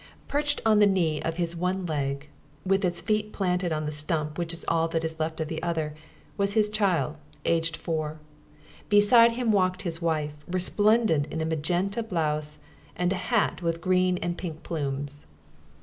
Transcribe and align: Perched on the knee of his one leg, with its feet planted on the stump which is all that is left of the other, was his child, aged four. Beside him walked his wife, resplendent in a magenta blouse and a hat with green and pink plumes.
Perched 0.27 0.61
on 0.65 0.79
the 0.79 0.87
knee 0.87 1.21
of 1.21 1.35
his 1.37 1.55
one 1.55 1.85
leg, 1.85 2.27
with 2.65 2.83
its 2.83 2.99
feet 3.01 3.31
planted 3.31 3.71
on 3.71 3.85
the 3.85 3.91
stump 3.91 4.35
which 4.35 4.51
is 4.51 4.65
all 4.67 4.87
that 4.87 5.03
is 5.03 5.19
left 5.19 5.39
of 5.39 5.47
the 5.47 5.61
other, 5.61 5.93
was 6.37 6.53
his 6.55 6.69
child, 6.69 7.17
aged 7.45 7.77
four. 7.77 8.19
Beside 8.89 9.33
him 9.33 9.51
walked 9.51 9.83
his 9.83 10.01
wife, 10.01 10.43
resplendent 10.47 11.27
in 11.27 11.39
a 11.39 11.45
magenta 11.45 12.01
blouse 12.01 12.57
and 12.95 13.13
a 13.13 13.29
hat 13.29 13.61
with 13.61 13.79
green 13.79 14.17
and 14.17 14.39
pink 14.39 14.63
plumes. 14.63 15.27